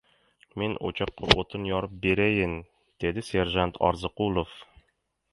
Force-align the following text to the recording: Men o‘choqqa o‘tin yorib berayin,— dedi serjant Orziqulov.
Men 0.59 0.71
o‘choqqa 0.89 1.27
o‘tin 1.41 1.67
yorib 1.71 1.91
berayin,— 2.05 2.55
dedi 3.05 3.25
serjant 3.27 3.77
Orziqulov. 3.91 4.57